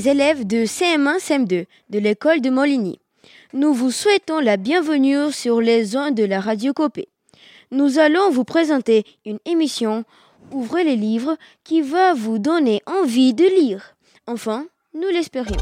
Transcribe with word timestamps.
les 0.00 0.08
élèves 0.08 0.46
de 0.46 0.64
CM1 0.64 1.18
CM2 1.18 1.66
de 1.90 1.98
l'école 1.98 2.40
de 2.40 2.48
Moligny. 2.48 3.00
Nous 3.52 3.74
vous 3.74 3.90
souhaitons 3.90 4.40
la 4.40 4.56
bienvenue 4.56 5.30
sur 5.30 5.60
les 5.60 5.94
ondes 5.94 6.14
de 6.14 6.24
la 6.24 6.40
radio 6.40 6.72
Copé. 6.72 7.08
Nous 7.70 7.98
allons 7.98 8.30
vous 8.30 8.44
présenter 8.44 9.04
une 9.26 9.40
émission 9.44 10.04
Ouvrez 10.52 10.84
les 10.84 10.96
livres 10.96 11.36
qui 11.64 11.82
va 11.82 12.14
vous 12.14 12.38
donner 12.38 12.80
envie 12.86 13.34
de 13.34 13.44
lire. 13.44 13.94
Enfin, 14.26 14.64
nous 14.94 15.08
l'espérions. 15.08 15.58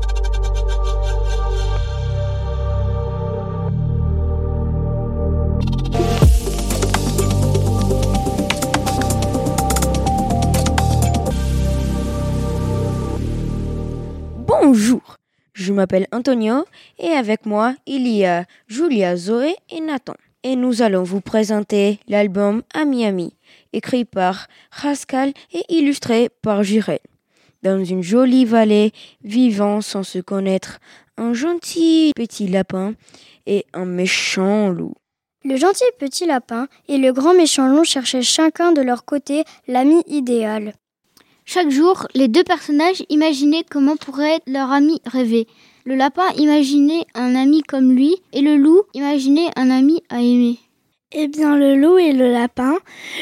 Bonjour, 14.61 15.17
je 15.53 15.73
m'appelle 15.73 16.09
Antonio 16.11 16.65
et 16.99 17.11
avec 17.11 17.47
moi 17.47 17.77
il 17.87 18.09
y 18.09 18.25
a 18.25 18.45
Julia, 18.67 19.17
Zoé 19.17 19.55
et 19.71 19.81
Nathan. 19.81 20.15
Et 20.43 20.57
nous 20.57 20.83
allons 20.83 21.05
vous 21.05 21.21
présenter 21.21 22.01
l'album 22.09 22.63
À 22.75 22.85
Miami, 22.85 23.35
écrit 23.73 24.05
par 24.05 24.49
Rascal 24.73 25.33
et 25.53 25.63
illustré 25.69 26.29
par 26.43 26.65
Jirel. 26.65 26.99
Dans 27.63 27.85
une 27.85 28.03
jolie 28.03 28.45
vallée, 28.45 28.93
vivant 29.23 29.81
sans 29.81 30.03
se 30.03 30.19
connaître, 30.19 30.81
un 31.17 31.35
gentil 31.35 32.13
petit 32.17 32.49
lapin 32.49 32.95
et 33.47 33.65
un 33.75 33.85
méchant 33.85 34.71
loup. 34.71 34.95
Le 35.45 35.57
gentil 35.57 35.85
petit 36.01 36.27
lapin 36.27 36.67
et 36.89 36.99
le 36.99 37.13
grand 37.13 37.35
méchant 37.35 37.69
loup 37.69 37.85
cherchaient 37.85 38.23
chacun 38.23 38.73
de 38.73 38.83
leur 38.83 39.05
côté 39.05 39.45
l'ami 39.69 40.03
idéal. 40.09 40.73
Chaque 41.51 41.71
jour, 41.71 42.07
les 42.15 42.29
deux 42.29 42.45
personnages 42.45 43.03
imaginaient 43.09 43.65
comment 43.71 43.97
pourrait 43.97 44.41
leur 44.47 44.71
ami 44.71 45.01
rêvé. 45.07 45.47
Le 45.87 45.95
lapin 45.95 46.29
imaginait 46.37 47.07
un 47.15 47.35
ami 47.35 47.63
comme 47.63 47.93
lui 47.93 48.17
et 48.35 48.43
le 48.43 48.57
loup 48.57 48.83
imaginait 48.93 49.49
un 49.57 49.71
ami 49.71 50.03
à 50.11 50.21
aimer. 50.21 50.59
Eh 51.11 51.27
bien, 51.27 51.57
le 51.57 51.75
loup 51.75 51.97
et 51.97 52.13
le 52.13 52.31
lapin 52.31 52.75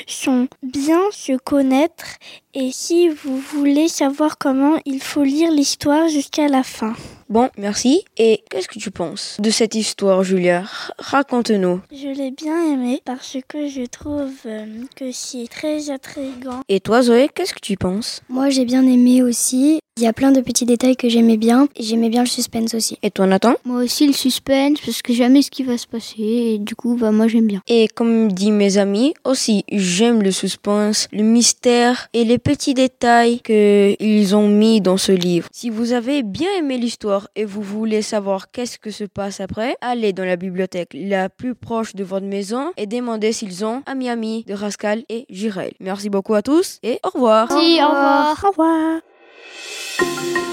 sont 0.09 0.49
bien 0.65 1.03
se 1.13 1.37
connaître 1.37 2.17
et 2.59 2.71
si 2.73 3.11
vous 3.11 3.37
voulez 3.37 3.87
savoir 3.87 4.39
comment, 4.39 4.79
il 4.87 5.03
faut 5.03 5.23
lire 5.23 5.51
l'histoire 5.51 6.09
jusqu'à 6.09 6.49
la 6.49 6.63
fin. 6.63 6.95
Bon, 7.29 7.51
merci. 7.59 8.05
Et 8.17 8.45
qu'est-ce 8.51 8.69
que 8.69 8.79
tu 8.79 8.93
penses 8.93 9.37
de 9.41 9.51
cette 9.51 9.75
histoire, 9.75 10.23
Julia? 10.23 10.63
Raconte-nous. 10.99 11.81
Je 11.91 12.09
l'ai 12.09 12.31
bien 12.31 12.73
aimé 12.73 13.03
parce 13.05 13.37
que 13.49 13.67
je 13.67 13.85
trouve 13.85 14.31
euh, 14.47 14.65
que 14.95 15.11
c'est 15.11 15.49
très 15.51 15.91
intriguant. 15.91 16.61
Et 16.69 16.79
toi, 16.79 17.03
Zoé, 17.03 17.29
qu'est-ce 17.35 17.53
que 17.53 17.61
tu 17.61 17.77
penses? 17.77 18.23
Moi, 18.29 18.51
j'ai 18.51 18.65
bien 18.65 18.87
aimé 18.87 19.23
aussi. 19.23 19.81
Il 19.99 20.05
y 20.05 20.07
a 20.07 20.13
plein 20.13 20.31
de 20.31 20.43
petits 20.43 20.67
détails 20.67 20.95
que 20.95 21.09
j'aimais 21.09 21.39
bien 21.39 21.69
et 21.75 21.83
j'aimais 21.83 22.11
bien 22.11 22.21
le 22.21 22.29
suspense 22.29 22.75
aussi. 22.75 22.99
Et 23.03 23.11
toi, 23.11 23.27
Nathan? 23.27 23.55
Moi 23.65 23.83
aussi, 23.83 24.07
le 24.07 24.13
suspense 24.13 24.79
parce 24.85 25.01
que 25.01 25.15
jamais 25.15 25.41
ce 25.41 25.51
qui 25.51 25.65
va 25.65 25.79
se 25.79 25.87
passer 25.87 26.23
et 26.23 26.59
du 26.59 26.77
coup, 26.77 26.97
bah, 26.97 27.11
moi, 27.13 27.27
j'aime 27.29 27.47
bien. 27.47 27.63
Et 27.67 27.89
comme 27.89 28.31
dit 28.31 28.53
mes 28.53 28.77
amis, 28.77 29.15
aussi, 29.25 29.65
j'aime 29.73 30.23
le 30.23 30.31
suspense, 30.31 31.09
le 31.13 31.23
mystère 31.23 32.09
et 32.13 32.25
les 32.25 32.39
petits 32.47 32.75
détails 32.75 33.41
qu'ils 33.41 34.37
ont 34.37 34.47
mis 34.47 34.81
dans 34.81 34.97
ce 34.97 35.11
livre. 35.11 35.49
Si 35.51 35.69
vous 35.69 35.93
avez 35.93 36.23
bien 36.23 36.49
aimé 36.57 36.79
l'histoire 36.79 37.27
et 37.35 37.45
vous 37.45 37.61
voulez 37.61 38.03
savoir 38.03 38.53
qu'est-ce 38.53 38.79
que 38.79 38.93
se 38.93 39.03
passe 39.03 39.41
après, 39.41 39.77
allez 39.81 40.13
dans 40.13 40.25
la 40.25 40.37
bibliothèque 40.37 40.91
la 40.95 41.29
plus 41.29 41.57
proche 41.57 41.97
de 41.97 42.05
votre 42.05 42.27
maison 42.27 42.73
et 42.77 42.87
demandez 42.87 43.33
s'ils 43.33 43.65
ont 43.65 43.83
à 43.85 43.97
Miami 43.97 44.45
de 44.47 44.55
Rascal 44.55 45.03
et 45.09 45.27
Jirel. 45.29 45.73
Merci 45.81 46.09
beaucoup 46.09 46.35
à 46.35 46.43
tous 46.43 46.79
et 46.85 47.01
au 47.03 47.11
revoir. 47.11 47.49
Merci, 47.51 47.81
au 47.83 47.89
revoir. 47.89 48.45
Au 48.45 48.49
revoir. 48.51 50.47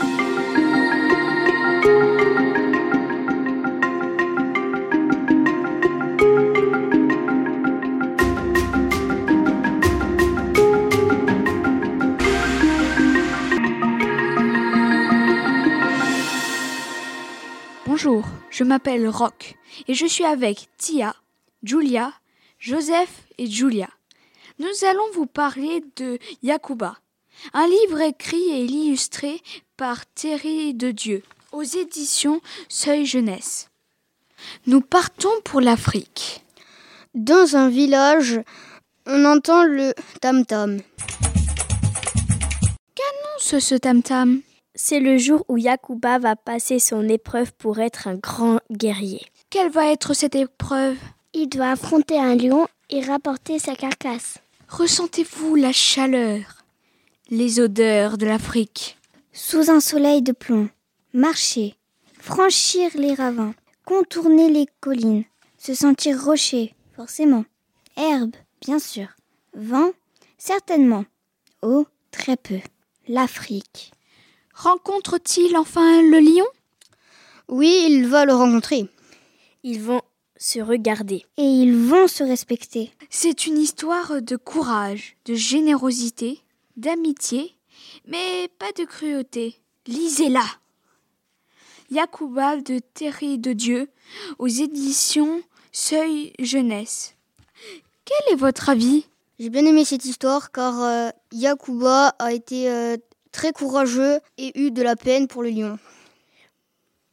Bonjour, 18.05 18.25
je 18.49 18.65
m'appelle 18.65 19.07
Rock 19.07 19.55
et 19.87 19.93
je 19.93 20.05
suis 20.05 20.25
avec 20.25 20.67
Tia, 20.77 21.15
Julia, 21.63 22.11
Joseph 22.59 23.21
et 23.37 23.47
Julia. 23.47 23.87
Nous 24.59 24.85
allons 24.85 25.09
vous 25.13 25.25
parler 25.25 25.85
de 25.95 26.19
Yakuba, 26.41 26.97
un 27.53 27.65
livre 27.65 28.01
écrit 28.01 28.49
et 28.49 28.65
illustré 28.65 29.39
par 29.77 30.05
Thierry 30.15 30.73
de 30.73 30.91
Dieu 30.91 31.23
aux 31.53 31.63
éditions 31.63 32.41
Seuil 32.67 33.05
Jeunesse. 33.05 33.69
Nous 34.67 34.81
partons 34.81 35.39
pour 35.45 35.61
l'Afrique. 35.61 36.43
Dans 37.13 37.55
un 37.55 37.69
village, 37.69 38.41
on 39.05 39.23
entend 39.23 39.63
le 39.63 39.93
tam-tam. 40.19 40.81
Ce, 43.39 43.61
ce 43.61 43.75
tam-tam? 43.75 44.41
C'est 44.75 44.99
le 44.99 45.19
jour 45.19 45.45
où 45.49 45.57
Yakuba 45.57 46.17
va 46.17 46.35
passer 46.35 46.79
son 46.79 47.07
épreuve 47.07 47.53
pour 47.53 47.79
être 47.79 48.07
un 48.07 48.15
grand 48.15 48.59
guerrier. 48.71 49.21
Quelle 49.51 49.69
va 49.69 49.91
être 49.91 50.15
cette 50.15 50.33
épreuve? 50.33 50.97
Il 51.33 51.47
doit 51.47 51.69
affronter 51.69 52.19
un 52.19 52.35
lion 52.35 52.67
et 52.89 53.01
rapporter 53.01 53.59
sa 53.59 53.75
carcasse. 53.75 54.39
Ressentez-vous 54.69 55.53
la 55.55 55.71
chaleur, 55.71 56.65
les 57.29 57.59
odeurs 57.59 58.17
de 58.17 58.25
l'Afrique? 58.25 58.97
Sous 59.31 59.69
un 59.69 59.79
soleil 59.79 60.23
de 60.23 60.31
plomb, 60.31 60.69
marcher, 61.13 61.75
franchir 62.19 62.89
les 62.95 63.13
ravins, 63.13 63.53
contourner 63.85 64.49
les 64.49 64.67
collines, 64.79 65.25
se 65.59 65.75
sentir 65.75 66.23
rocher, 66.23 66.73
forcément, 66.95 67.45
herbe, 67.95 68.35
bien 68.61 68.79
sûr, 68.79 69.07
vent, 69.53 69.91
certainement, 70.39 71.05
eau, 71.61 71.85
très 72.09 72.37
peu, 72.37 72.59
l'Afrique. 73.07 73.91
Rencontre-t-il 74.53 75.57
enfin 75.57 76.01
le 76.01 76.19
lion? 76.19 76.45
Oui, 77.47 77.87
il 77.89 78.07
va 78.07 78.25
le 78.25 78.33
rencontrer. 78.33 78.87
Ils 79.63 79.81
vont 79.81 80.01
se 80.37 80.59
regarder. 80.59 81.25
Et 81.37 81.43
ils 81.43 81.75
vont 81.75 82.07
se 82.07 82.23
respecter. 82.23 82.91
C'est 83.09 83.45
une 83.45 83.57
histoire 83.57 84.21
de 84.21 84.35
courage, 84.35 85.15
de 85.25 85.33
générosité, 85.33 86.41
d'amitié, 86.77 87.55
mais 88.07 88.49
pas 88.59 88.71
de 88.73 88.85
cruauté. 88.85 89.55
Lisez-la. 89.87 90.45
Yakuba 91.91 92.57
de 92.57 92.79
Thierry 92.93 93.37
de 93.37 93.53
Dieu 93.53 93.89
aux 94.39 94.47
éditions 94.47 95.41
Seuil 95.71 96.33
Jeunesse. 96.39 97.15
Quel 98.05 98.33
est 98.33 98.37
votre 98.37 98.69
avis? 98.69 99.05
J'ai 99.39 99.49
bien 99.49 99.65
aimé 99.65 99.85
cette 99.85 100.05
histoire 100.05 100.51
car 100.51 100.81
euh, 100.81 101.09
Yakuba 101.31 102.09
a 102.19 102.33
été 102.33 102.69
euh, 102.69 102.97
très 103.33 103.51
courageux 103.51 104.21
et 104.37 104.57
eu 104.57 104.71
de 104.71 104.81
la 104.81 104.95
peine 104.95 105.27
pour 105.27 105.43
le 105.43 105.49
lion. 105.49 105.77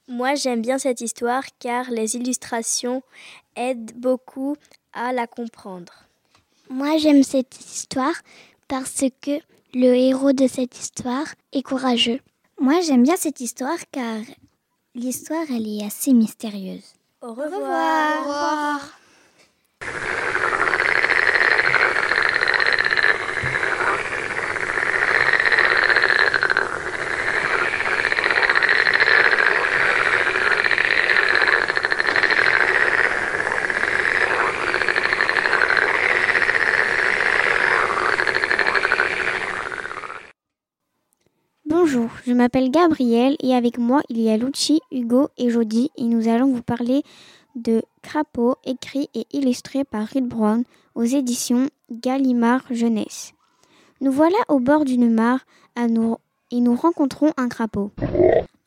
Moi, 0.06 0.36
j'aime 0.36 0.62
bien 0.62 0.78
cette 0.78 1.00
histoire 1.00 1.44
car 1.58 1.90
les 1.90 2.14
illustrations 2.14 3.02
aident 3.56 3.92
beaucoup 3.96 4.56
à 4.92 5.12
la 5.12 5.26
comprendre. 5.26 5.92
Moi, 6.68 6.98
j'aime 6.98 7.24
cette 7.24 7.58
histoire 7.58 8.14
parce 8.68 9.04
que 9.20 9.40
le 9.74 9.94
héros 9.94 10.32
de 10.32 10.46
cette 10.46 10.78
histoire 10.78 11.26
est 11.52 11.62
courageux. 11.62 12.20
Moi, 12.60 12.80
j'aime 12.80 13.02
bien 13.02 13.16
cette 13.16 13.40
histoire 13.40 13.78
car 13.90 14.20
l'histoire, 14.94 15.46
elle 15.48 15.66
est 15.66 15.84
assez 15.84 16.12
mystérieuse. 16.12 16.94
Au 17.22 17.32
revoir. 17.34 18.18
Au 18.18 18.20
revoir. 18.20 19.00
Bonjour, 41.92 42.10
je 42.24 42.32
m'appelle 42.32 42.70
Gabriel 42.70 43.34
et 43.40 43.52
avec 43.52 43.76
moi 43.76 44.00
il 44.08 44.20
y 44.20 44.30
a 44.30 44.36
Lucci, 44.36 44.78
Hugo 44.92 45.28
et 45.36 45.50
Jody 45.50 45.90
et 45.96 46.04
nous 46.04 46.28
allons 46.28 46.52
vous 46.52 46.62
parler 46.62 47.02
de 47.56 47.82
Crapaud 48.00 48.54
écrit 48.64 49.08
et 49.12 49.26
illustré 49.32 49.82
par 49.82 50.06
Reed 50.06 50.28
Brown 50.28 50.62
aux 50.94 51.02
éditions 51.02 51.68
Gallimard 51.90 52.62
Jeunesse. 52.70 53.32
Nous 54.00 54.12
voilà 54.12 54.36
au 54.46 54.60
bord 54.60 54.84
d'une 54.84 55.12
mare 55.12 55.40
à 55.74 55.88
nous, 55.88 56.18
et 56.52 56.60
nous 56.60 56.76
rencontrons 56.76 57.32
un 57.36 57.48
crapaud. 57.48 57.90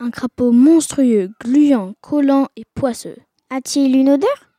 Un 0.02 0.10
crapaud 0.10 0.52
monstrueux, 0.52 1.31
gluant, 1.42 1.94
collant 2.02 2.50
et 2.58 2.66
poisseux. 2.76 3.16
A-t-il 3.50 3.96
une 3.96 4.10
odeur? 4.10 4.50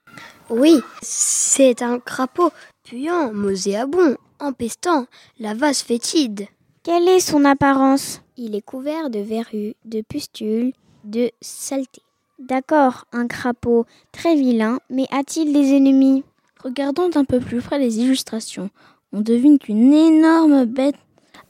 Oui, 0.48 0.80
c'est 1.02 1.82
un 1.82 1.98
crapaud 1.98 2.50
puant, 2.82 3.30
nauséabond, 3.30 4.16
empestant, 4.40 5.04
la 5.38 5.52
vase 5.52 5.82
fétide. 5.82 6.46
Quelle 6.82 7.08
est 7.08 7.20
son 7.20 7.44
apparence? 7.44 8.22
Il 8.36 8.56
est 8.56 8.62
couvert 8.62 9.10
de 9.10 9.20
verrues, 9.20 9.74
de 9.84 10.00
pustules, 10.00 10.72
de 11.04 11.30
saleté. 11.40 12.02
D'accord, 12.40 13.04
un 13.12 13.28
crapaud 13.28 13.86
très 14.10 14.34
vilain, 14.34 14.80
mais 14.90 15.06
a-t-il 15.12 15.52
des 15.52 15.76
ennemis? 15.76 16.24
Regardons 16.62 17.08
d'un 17.08 17.24
peu 17.24 17.38
plus 17.38 17.60
près 17.60 17.78
les 17.78 18.00
illustrations. 18.00 18.70
On 19.12 19.20
devine 19.20 19.60
qu'une 19.60 19.94
énorme 19.94 20.64
bête 20.64 20.96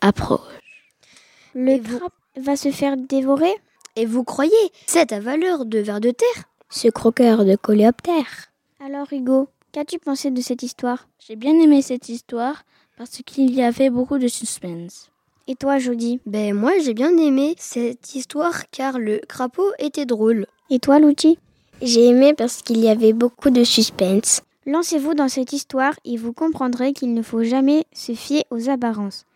approche. 0.02 0.40
Le 1.54 1.78
crapaud 1.78 2.12
va 2.36 2.56
se 2.56 2.70
faire 2.70 2.98
dévorer? 2.98 3.54
Et 3.96 4.04
vous 4.04 4.24
croyez 4.24 4.52
C'est 4.86 5.12
à 5.12 5.20
valeur 5.20 5.64
de 5.64 5.78
vers 5.78 6.00
de 6.00 6.10
terre? 6.10 6.44
Ce 6.68 6.88
croqueur 6.88 7.46
de 7.46 7.56
coléoptère. 7.56 8.50
Alors 8.84 9.10
Hugo, 9.10 9.48
qu'as-tu 9.72 9.98
pensé 9.98 10.30
de 10.30 10.40
cette 10.42 10.62
histoire? 10.62 11.08
J'ai 11.18 11.36
bien 11.36 11.58
aimé 11.58 11.80
cette 11.80 12.10
histoire 12.10 12.64
parce 12.98 13.22
qu'il 13.24 13.54
y 13.54 13.62
avait 13.62 13.88
beaucoup 13.88 14.18
de 14.18 14.28
suspense. 14.28 15.10
Et 15.46 15.56
toi, 15.56 15.78
Jody? 15.78 16.20
Ben 16.24 16.54
moi 16.54 16.72
j'ai 16.82 16.94
bien 16.94 17.14
aimé 17.18 17.54
cette 17.58 18.14
histoire 18.14 18.62
car 18.70 18.98
le 18.98 19.20
crapaud 19.28 19.72
était 19.78 20.06
drôle. 20.06 20.46
Et 20.70 20.78
toi, 20.78 20.98
Luchi 20.98 21.38
J'ai 21.82 22.06
aimé 22.06 22.32
parce 22.32 22.62
qu'il 22.62 22.78
y 22.78 22.88
avait 22.88 23.12
beaucoup 23.12 23.50
de 23.50 23.62
suspense. 23.62 24.40
Lancez-vous 24.64 25.12
dans 25.12 25.28
cette 25.28 25.52
histoire 25.52 25.92
et 26.06 26.16
vous 26.16 26.32
comprendrez 26.32 26.94
qu'il 26.94 27.12
ne 27.12 27.20
faut 27.20 27.42
jamais 27.42 27.84
se 27.92 28.12
fier 28.12 28.44
aux 28.50 28.70
apparences. 28.70 29.26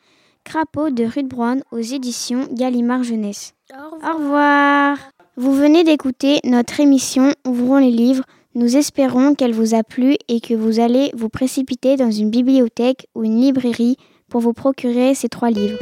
Crapaud 0.44 0.88
de 0.88 1.04
Ruth 1.04 1.28
Brown 1.28 1.62
aux 1.72 1.78
éditions 1.78 2.48
Gallimard 2.52 3.02
Jeunesse. 3.02 3.52
Au 3.70 3.96
Au 3.96 4.16
revoir. 4.16 4.96
Vous 5.36 5.52
venez 5.52 5.84
d'écouter 5.84 6.40
notre 6.44 6.80
émission 6.80 7.34
Ouvrons 7.46 7.76
les 7.76 7.90
livres. 7.90 8.24
Nous 8.54 8.78
espérons 8.78 9.34
qu'elle 9.34 9.52
vous 9.52 9.74
a 9.74 9.84
plu 9.84 10.16
et 10.28 10.40
que 10.40 10.54
vous 10.54 10.80
allez 10.80 11.10
vous 11.14 11.28
précipiter 11.28 11.96
dans 11.96 12.10
une 12.10 12.30
bibliothèque 12.30 13.08
ou 13.14 13.24
une 13.24 13.42
librairie 13.42 13.98
pour 14.28 14.40
vous 14.40 14.52
procurer 14.52 15.14
ces 15.14 15.28
trois 15.28 15.50
livres. 15.50 15.78